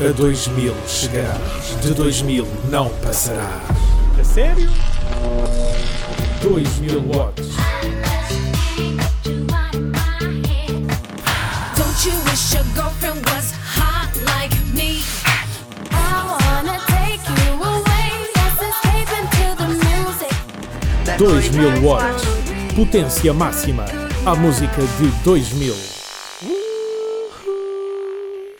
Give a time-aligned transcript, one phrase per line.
[0.00, 3.44] A 2000 chegarás, de 2000 não passarás.
[4.18, 4.70] A sério?
[6.40, 7.48] 2000 watts.
[11.76, 15.02] Don't you wish your girlfriend was hot like me?
[15.90, 18.10] I wanna take you away.
[18.36, 20.32] Let's escape into the music.
[21.18, 22.24] 2000 watts.
[22.74, 23.84] Potência máxima.
[24.24, 25.99] A música de 2000.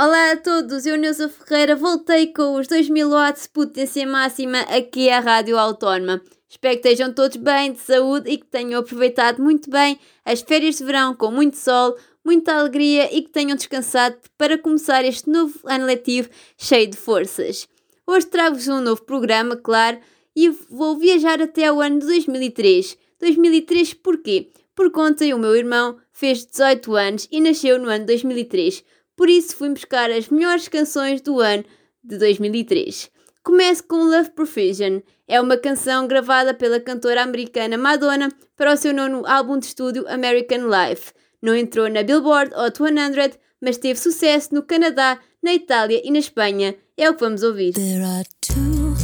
[0.02, 5.10] Olá a todos, eu Neuza Ferreira voltei com os 2000 watts de potência máxima aqui
[5.10, 6.22] à Rádio Autónoma.
[6.48, 10.78] Espero que estejam todos bem, de saúde e que tenham aproveitado muito bem as férias
[10.78, 15.60] de verão com muito sol, muita alegria e que tenham descansado para começar este novo
[15.64, 17.68] ano letivo cheio de forças.
[18.06, 19.98] Hoje trago-vos um novo programa, claro,
[20.34, 22.96] e vou viajar até ao ano de 2003.
[23.20, 24.48] 2003 porquê?
[24.74, 28.82] Por conta o meu irmão fez 18 anos e nasceu no ano 2003.
[29.20, 31.62] Por isso fui buscar as melhores canções do ano
[32.02, 33.10] de 2003.
[33.44, 35.02] Começo com Love Profusion.
[35.28, 40.08] É uma canção gravada pela cantora americana Madonna para o seu nono álbum de estúdio
[40.08, 41.12] American Life.
[41.42, 46.18] Não entrou na Billboard Hot 100, mas teve sucesso no Canadá, na Itália e na
[46.18, 46.74] Espanha.
[46.96, 47.74] É o que vamos ouvir.
[47.74, 48.94] There are too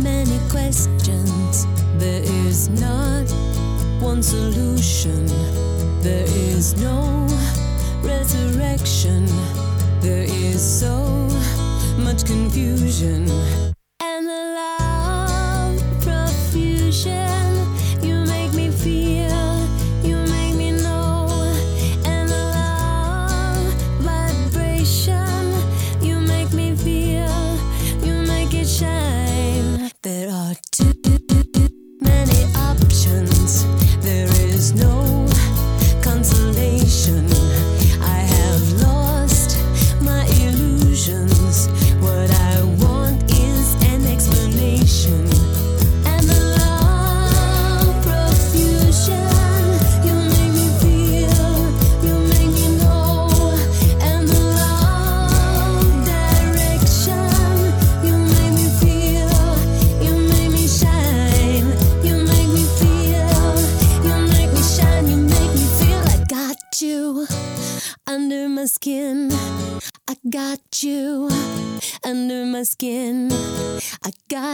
[0.00, 1.66] many questions.
[1.98, 3.28] There is not
[4.00, 5.26] one solution.
[6.04, 7.29] There is no
[8.02, 9.26] resurrection.
[10.00, 11.28] There is so
[11.98, 13.28] much confusion.
[14.00, 17.66] And the love profusion.
[18.02, 19.68] You make me feel,
[20.02, 21.52] you make me know.
[22.04, 25.52] And the love vibration.
[26.02, 27.58] You make me feel,
[28.04, 29.90] you make it shine.
[30.02, 30.92] There are too
[32.00, 33.66] many options.
[34.02, 35.19] There is no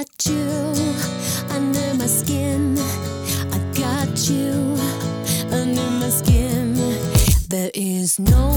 [0.06, 0.74] got you
[1.50, 2.78] under my skin.
[2.78, 4.76] I got you
[5.50, 6.74] under my skin.
[7.48, 8.55] There is no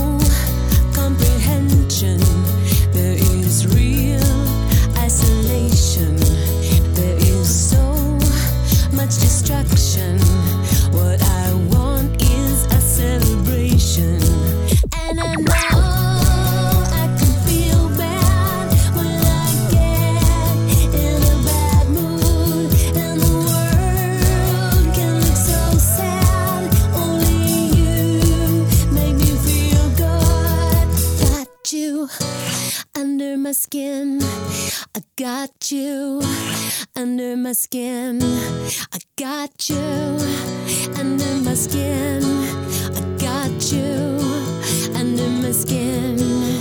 [35.50, 36.22] got you
[36.96, 38.20] under my skin.
[38.22, 39.76] I got you
[40.98, 42.22] under my skin.
[42.94, 44.18] I got you
[44.94, 46.59] under my skin.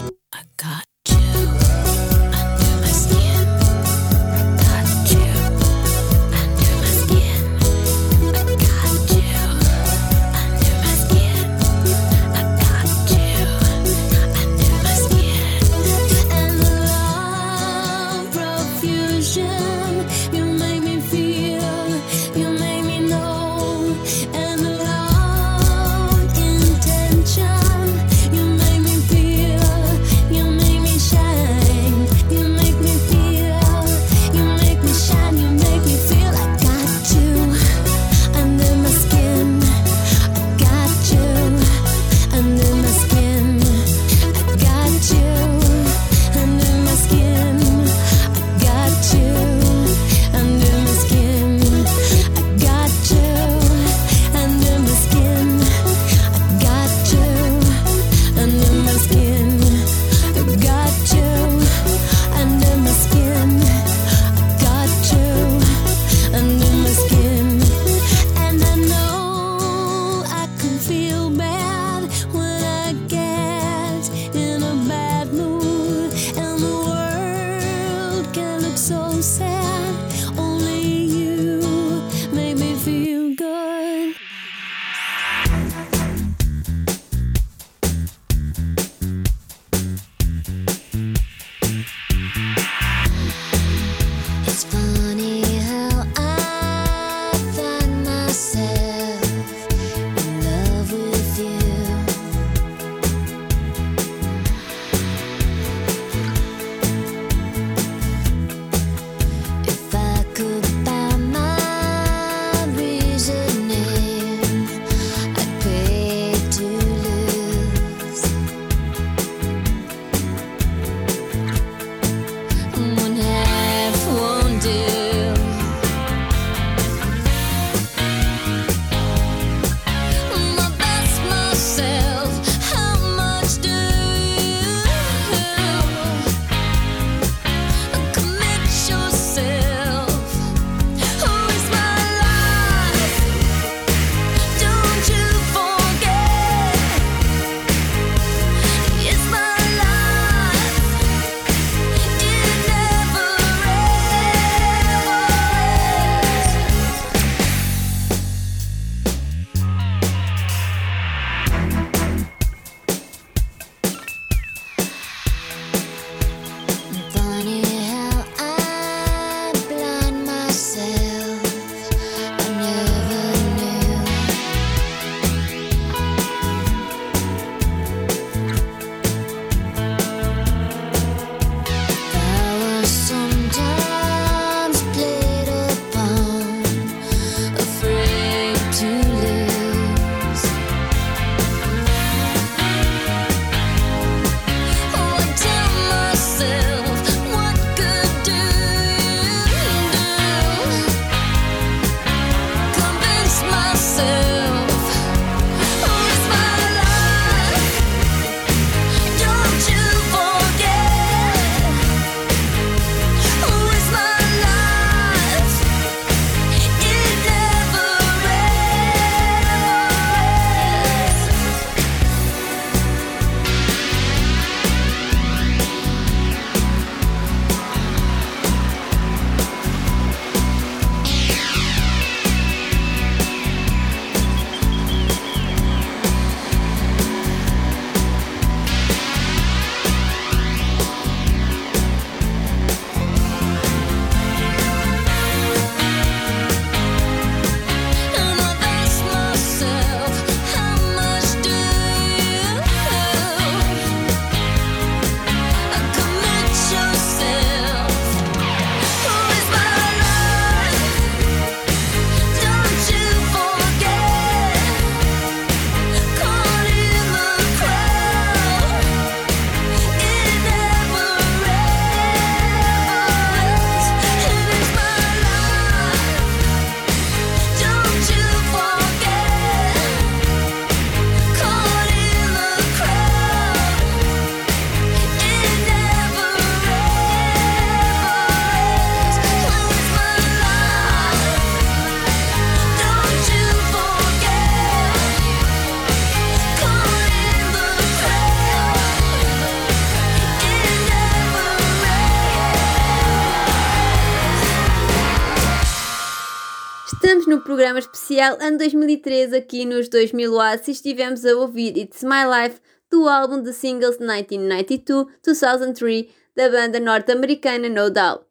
[307.29, 312.59] No programa especial ano 2013 aqui nos 2000 watts estivemos a ouvir It's My Life
[312.89, 318.25] do álbum de singles 1992-2003 da banda norte-americana No Doubt.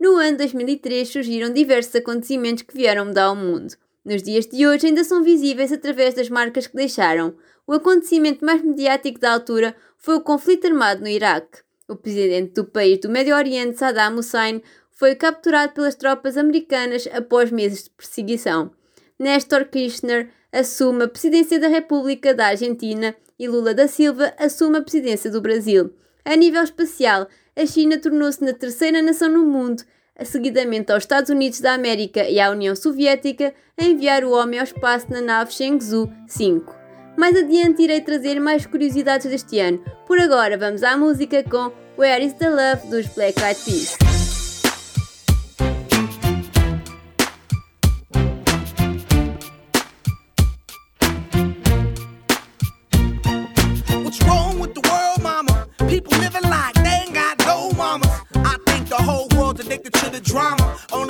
[0.00, 3.76] No ano 2003 surgiram diversos acontecimentos que vieram mudar o mundo.
[4.04, 7.36] Nos dias de hoje ainda são visíveis através das marcas que deixaram.
[7.64, 11.60] O acontecimento mais mediático da altura foi o conflito armado no Iraque.
[11.88, 14.60] O presidente do país do Médio Oriente, Saddam Hussein,
[15.02, 18.70] foi capturado pelas tropas americanas após meses de perseguição.
[19.18, 24.80] Nestor Kirchner assume a presidência da República da Argentina e Lula da Silva assume a
[24.80, 25.92] presidência do Brasil.
[26.24, 29.82] A nível espacial, a China tornou-se na terceira nação no mundo,
[30.24, 34.64] seguidamente aos Estados Unidos da América e à União Soviética, a enviar o homem ao
[34.64, 36.76] espaço na nave Changzhou 5.
[37.18, 39.82] Mais adiante irei trazer mais curiosidades deste ano.
[40.06, 44.11] Por agora, vamos à música com Where is the Love dos Black Eyed Peas.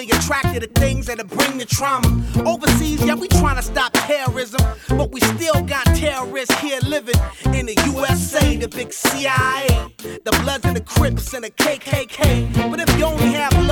[0.03, 2.09] Only attracted to things that'll bring the trauma.
[2.47, 7.15] Overseas, yeah, we trying to stop terrorism, but we still got terrorists here living
[7.55, 9.67] in the USA, the big CIA,
[10.25, 12.71] the Bloods and the Crips and the KKK.
[12.71, 13.72] But if you only have love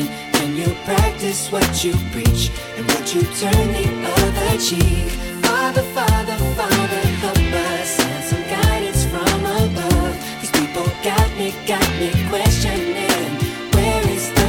[0.61, 5.09] You practice what you preach, and would you turn the other cheek?
[5.41, 10.15] Father, Father, Father, help us, send some guidance from above.
[10.39, 13.39] These people got me, got me questioning.
[13.73, 14.47] Where is the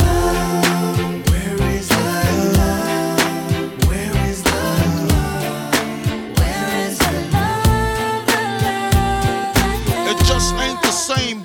[0.00, 1.28] love?
[1.28, 2.04] Where is the
[2.56, 3.20] love?
[3.86, 4.50] Where is the
[5.12, 5.76] love?
[6.38, 8.24] Where is the love?
[8.32, 8.40] The
[8.96, 10.08] love?
[10.08, 11.44] It just ain't the same.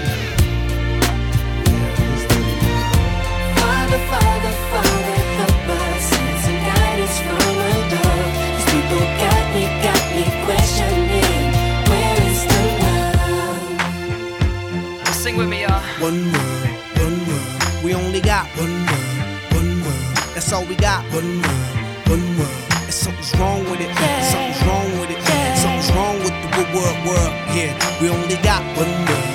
[15.21, 15.63] Sing with me,
[15.99, 17.83] one world, one world.
[17.83, 20.15] We only got one world, one world.
[20.33, 21.03] That's all we got.
[21.13, 21.75] One world,
[22.07, 22.57] one world.
[22.81, 23.91] And something's wrong with it.
[24.31, 25.21] Something's wrong with it.
[25.61, 27.33] Something's wrong with the world, world.
[27.53, 29.30] Yeah, we only got one world,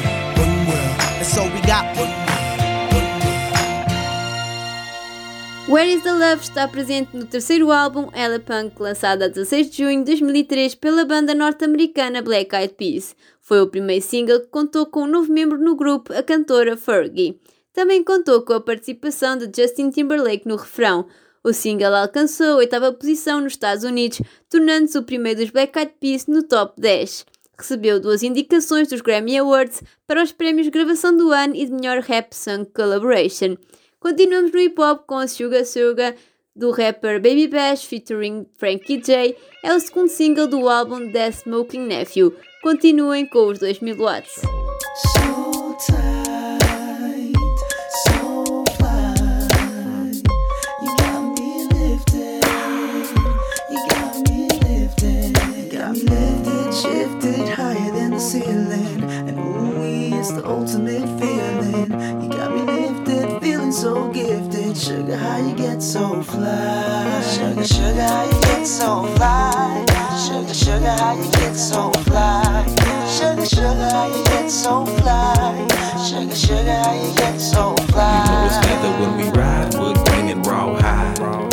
[5.77, 9.83] Where is the Love está presente no terceiro álbum Ella Punk, lançado a 16 de
[9.83, 13.15] junho de 2003 pela banda norte-americana Black Eyed Peas.
[13.43, 17.39] Foi o primeiro single que contou com um novo membro no grupo, a cantora Fergie.
[17.75, 21.07] Também contou com a participação de Justin Timberlake no refrão.
[21.45, 25.93] O single alcançou a oitava posição nos Estados Unidos, tornando-se o primeiro dos Black Eyed
[26.01, 27.27] Peas no top 10.
[27.59, 31.99] Recebeu duas indicações dos Grammy Awards para os prémios Gravação do Ano e de Melhor
[31.99, 33.59] Rap Song Collaboration.
[34.01, 36.15] Continuamos no hip hop com a Suga Suga
[36.55, 39.37] do rapper Baby Bash featuring Frankie J.
[39.63, 42.35] É o segundo single do álbum The Smoking Nephew.
[42.63, 44.33] Continuem com os 2000 watts.
[44.35, 47.33] So tight,
[48.05, 50.13] so fly.
[50.83, 52.45] You got me lifted.
[53.71, 55.37] You got me lifted.
[55.57, 59.03] You got me lifted, shifted higher than the ceiling.
[59.29, 61.91] And ooh, it's the ultimate feeling.
[62.23, 62.76] You got me lifted, feeling
[63.87, 64.77] so gifted.
[64.77, 67.23] Sugar, how you get so fly?
[67.23, 69.85] Sugar, sugar, how you get so fly?
[70.25, 72.67] Sugar, sugar, how you get so fly?
[73.17, 75.69] Sugar, sugar, how you get so fly?
[76.05, 78.11] Sugar, sugar, how you get so fly?
[78.17, 79.99] You know it's together when we ride, wood
[80.33, 81.46] and raw high.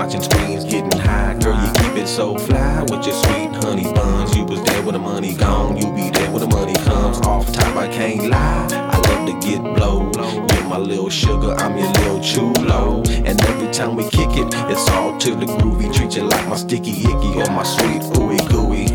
[0.00, 1.34] Watching screens, getting high.
[1.42, 4.34] Girl, you keep it so fly with your sweet honey buns.
[4.34, 7.18] You was there when the money gone, you be there when the money comes.
[7.26, 8.68] Off top, I can't lie.
[8.72, 10.10] I love to get blow.
[10.54, 13.02] You're my little sugar, I'm your little chulo.
[13.28, 15.94] And every time we kick it, it's all to the groovy.
[15.94, 18.86] Treat you like my sticky icky or my sweet ooey gooey.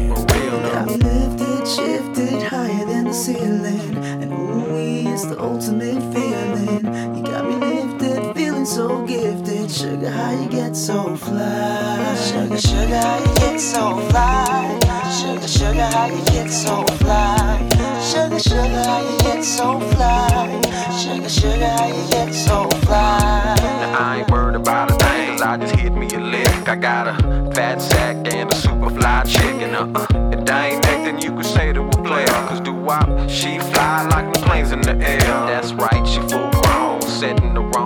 [0.88, 3.96] Me lifted, shifted higher than the ceiling.
[4.24, 6.84] And ooh, it's the ultimate feeling.
[7.16, 9.55] You got me lifted, feeling so gifted.
[9.76, 12.16] Sugar, how you get so fly?
[12.16, 14.80] Sugar, sugar, how you get so fly?
[15.20, 17.70] Sugar, sugar, how you get so fly?
[18.02, 20.62] Sugar, sugar, how you get so fly?
[20.98, 23.56] Sugar, sugar, how you get so fly?
[23.60, 26.70] Now I ain't worried about a thing, cause I just hit me a lick.
[26.70, 29.76] I got a fat sack and a super fly chicken.
[29.76, 30.08] Uh-uh.
[30.32, 32.28] If that ain't nothing you could say to a player.
[32.48, 35.20] Cause do wop, she fly like the planes in the air.
[35.20, 37.85] That's right, she full grown, setting the wrong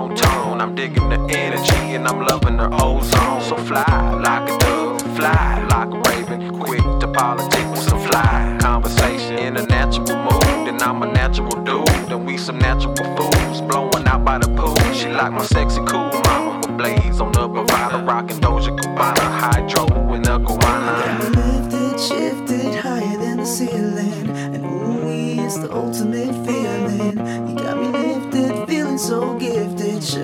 [0.79, 3.41] digging the energy and I'm loving her ozone.
[3.41, 6.57] So fly like a dove, fly like a raven.
[6.57, 10.67] Quick to politics with some fly conversation in a natural mood.
[10.69, 14.77] And I'm a natural dude, and we some natural fools blowing out by the pool.
[14.93, 19.83] She like my sexy cool mama with blaze on the bravado, rocking Doja Cubana, hydro
[20.13, 20.93] and Got guana.
[21.36, 24.29] lifted, shifted higher than the ceiling.
[24.55, 26.88] And ooh, it's the ultimate feeling.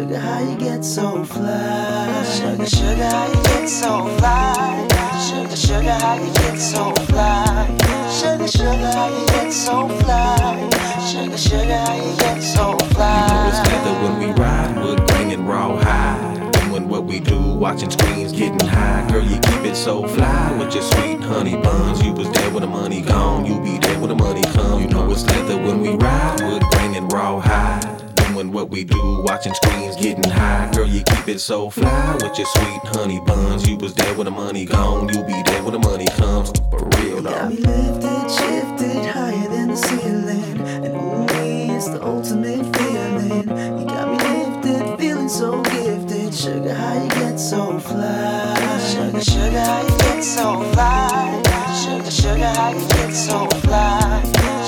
[0.05, 2.23] Sugar, how you get so fly?
[2.25, 4.87] Sugar, sugar, how you get so fly?
[5.27, 7.65] Sugar, sugar, how you get so fly?
[8.11, 10.69] Sugar, sugar, how you get so fly?
[11.09, 13.63] Sugar, sugar, how you get so You know it's fly?
[13.63, 16.51] together when we ride, grain and raw high.
[16.67, 19.09] Doing what we do, watching screens, getting high.
[19.09, 22.05] Girl, you keep it so fly with your sweet honey buns.
[22.05, 24.83] You was there when the money gone, you be there when the money come.
[24.83, 28.04] You know it's together when we ride, grain and raw high.
[28.35, 30.69] Doing what we do, watching screens, getting high.
[30.73, 33.65] Girl, you keep it so fly with your sweet honey buns.
[33.65, 36.51] You was there when the money gone, you be there when the money comes.
[36.69, 40.59] For real Got me lifted, shifted higher than the ceiling.
[40.83, 43.47] And ooh, it's the ultimate feeling.
[43.79, 46.35] You got me lifted, feeling so gifted.
[46.35, 48.79] Sugar, how you get so fly?
[48.91, 51.41] Sugar, sugar, how you get so fly?
[51.85, 54.23] Sugar, sugar, how you get so fly?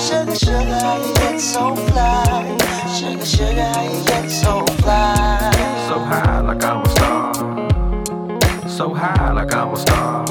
[0.08, 2.57] Sugar, sugar, how you get so fly?
[2.98, 5.52] Sugar, sugar, how you get so fly?
[5.86, 7.32] So high like I'm a star.
[8.68, 10.26] So high like I'm a star.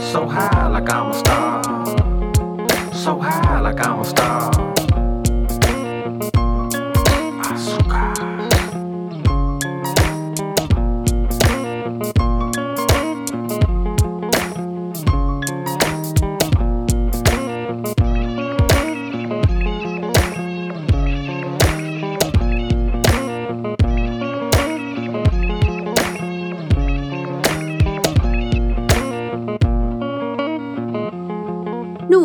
[0.00, 1.62] So high like I'm a star.
[2.94, 4.63] So high like I'm a star.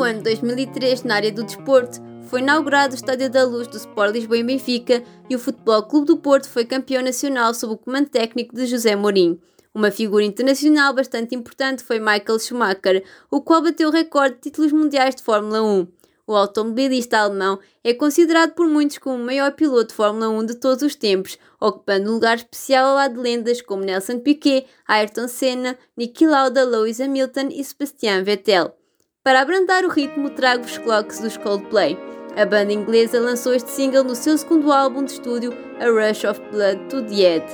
[0.10, 4.12] No ano 2003, na área do desporto, foi inaugurado o Estádio da Luz do Sport
[4.12, 8.10] Lisboa em Benfica e o Futebol Clube do Porto foi campeão nacional sob o comando
[8.10, 9.40] técnico de José Mourinho.
[9.72, 14.72] Uma figura internacional bastante importante foi Michael Schumacher, o qual bateu o recorde de títulos
[14.72, 15.88] mundiais de Fórmula 1.
[16.26, 20.56] O automobilista alemão é considerado por muitos como o maior piloto de Fórmula 1 de
[20.56, 25.28] todos os tempos, ocupando um lugar especial ao lado de lendas como Nelson Piquet, Ayrton
[25.28, 28.79] Senna, Niki Lauda, Lewis Hamilton e Sebastian Vettel.
[29.22, 31.98] Para abrandar o ritmo, trago-vos Clocks dos Coldplay.
[32.38, 36.40] A banda inglesa lançou este single no seu segundo álbum de estúdio, A Rush of
[36.52, 37.46] Blood to the Head.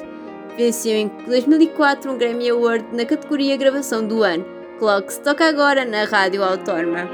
[0.56, 4.46] Venceu em 2004 um Grammy Award na categoria Gravação do Ano.
[4.78, 7.10] Clocks toca agora na Rádio Autónoma.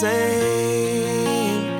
[0.00, 1.74] same.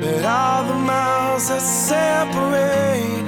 [0.00, 3.24] But all the miles that separate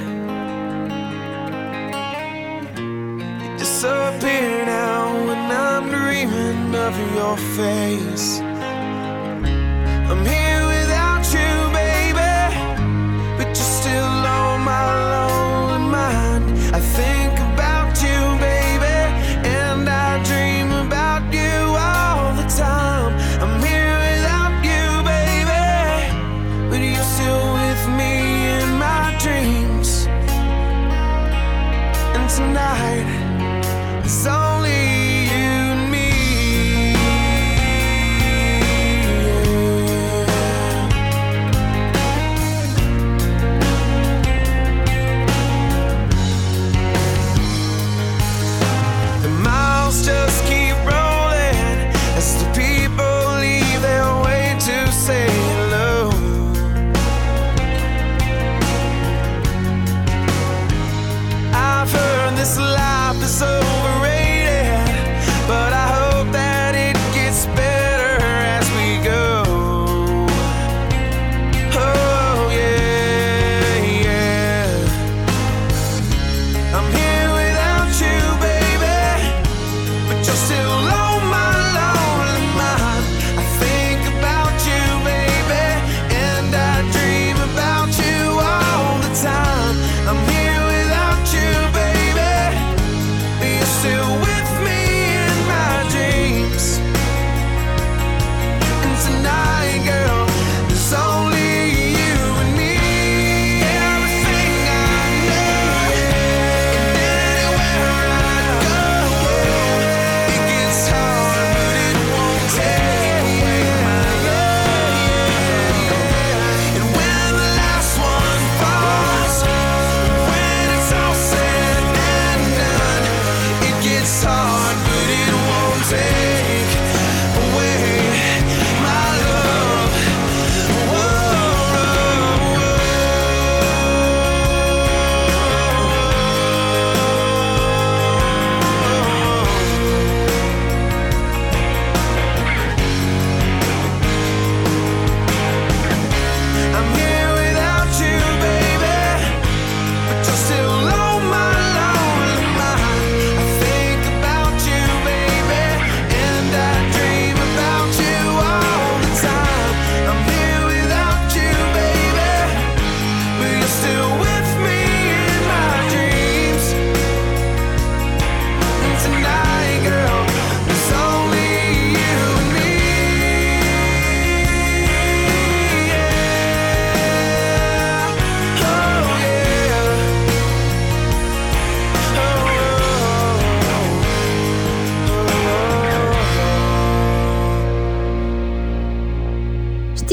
[3.59, 8.40] disappear now when I'm dreaming of your face.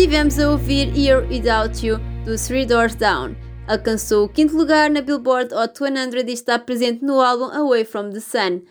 [0.08, 3.36] estivemos a ouvir Here Without You do Three Doors Down.
[3.68, 8.12] Alcançou o quinto lugar na Billboard Hot 100 e está presente no álbum Away From
[8.12, 8.62] The Sun.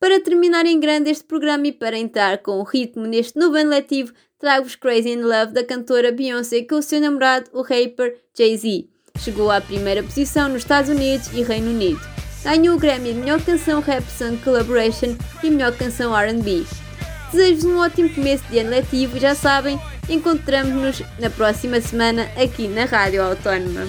[0.00, 3.68] Para terminar em grande este programa e para entrar com o ritmo neste novo ano
[3.68, 8.88] letivo, trago-vos Crazy in Love da cantora Beyoncé com o seu namorado, o rapper Jay-Z.
[9.18, 12.00] Chegou à primeira posição nos Estados Unidos e Reino Unido.
[12.42, 16.85] Ganhou o Grammy de Melhor Canção Rap Song Collaboration e Melhor Canção R&B.
[17.32, 22.68] Desejo-vos um ótimo começo de ano letivo e já sabem, encontramos-nos na próxima semana aqui
[22.68, 23.86] na Rádio Autónoma.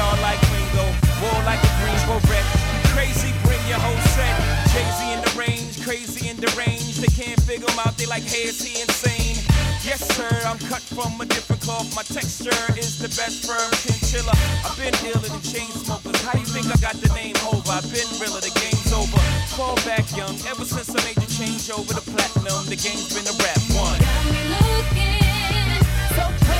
[0.00, 0.86] star like Ringo,
[1.20, 2.46] war like a Greensboro wreck.
[2.96, 4.32] Crazy, bring your whole set.
[4.72, 6.96] Crazy in the range, crazy in the range.
[7.04, 9.36] They can't figure him out, they like, hey, is he insane?
[9.84, 11.88] Yes, sir, I'm cut from a different cloth.
[11.94, 14.32] My texture is the best firm chinchilla.
[14.64, 16.20] I've been dealing in chain smokers.
[16.24, 17.68] How you think I got the name over?
[17.68, 19.20] I've been realer, the game's over.
[19.56, 23.28] Fall back young, ever since I made the change over the platinum, the game's been
[23.28, 24.00] a rap one.
[24.00, 25.76] Got me looking
[26.16, 26.59] so crazy.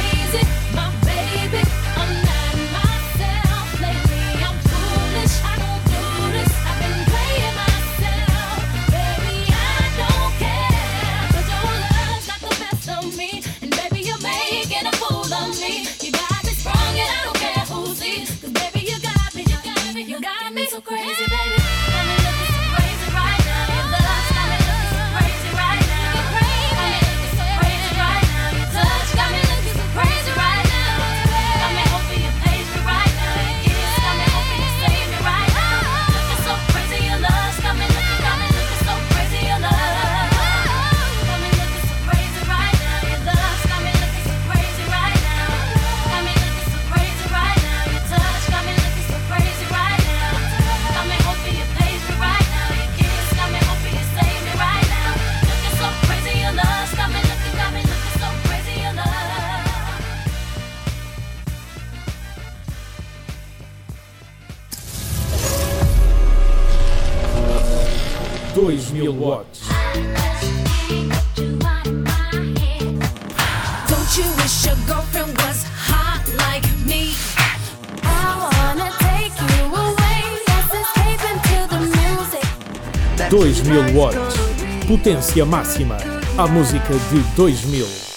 [85.10, 85.96] potência máxima
[86.38, 88.09] à música de 2000.